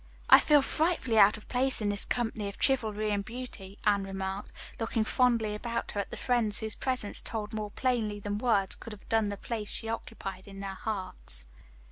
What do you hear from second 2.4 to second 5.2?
of chivalry and beauty," Anne remarked, looking